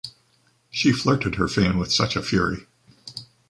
[0.71, 2.65] She flirted her fan with such a fury.